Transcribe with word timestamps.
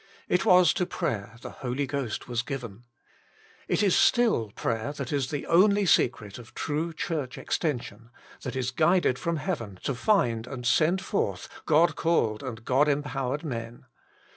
It 0.27 0.45
was 0.45 0.73
to 0.73 0.87
prayer 0.87 1.35
the 1.41 1.51
Holy 1.61 1.85
Ghost 1.85 2.27
was 2.27 2.41
given. 2.41 2.85
It 3.67 3.83
is 3.83 3.95
still 3.95 4.49
prayer 4.55 4.91
that 4.93 5.13
is 5.13 5.29
the 5.29 5.45
only 5.45 5.85
secret 5.85 6.39
of 6.39 6.55
true 6.55 6.91
Church 6.91 7.37
extension, 7.37 8.09
that 8.41 8.55
is 8.55 8.71
guided 8.71 9.19
from 9.19 9.35
heaven 9.37 9.77
to 9.83 9.93
find 9.93 10.47
and 10.47 10.65
send 10.65 11.01
forth 11.03 11.47
God 11.67 11.95
called 11.95 12.41
and 12.41 12.65
God 12.65 12.87
empowered 12.87 13.43
men. 13.43 13.85